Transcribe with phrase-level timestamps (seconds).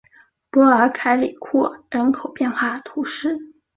[0.49, 3.37] 波尔凯里库尔人口变化图示